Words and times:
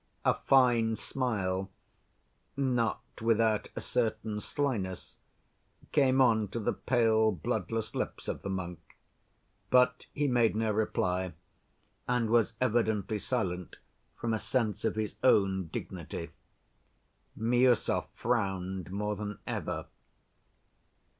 A 0.25 0.33
fine 0.33 0.95
smile, 0.95 1.69
not 2.57 3.03
without 3.21 3.69
a 3.75 3.81
certain 3.81 4.39
slyness, 4.41 5.19
came 5.91 6.19
on 6.19 6.47
to 6.47 6.59
the 6.59 6.73
pale, 6.73 7.31
bloodless 7.31 7.93
lips 7.93 8.27
of 8.27 8.41
the 8.41 8.49
monk, 8.49 8.79
but 9.69 10.07
he 10.11 10.27
made 10.27 10.55
no 10.55 10.71
reply, 10.71 11.33
and 12.07 12.31
was 12.31 12.53
evidently 12.59 13.19
silent 13.19 13.75
from 14.19 14.33
a 14.33 14.39
sense 14.39 14.83
of 14.85 14.95
his 14.95 15.13
own 15.23 15.67
dignity. 15.67 16.31
Miüsov 17.37 18.07
frowned 18.15 18.89
more 18.89 19.15
than 19.15 19.37
ever. 19.45 19.85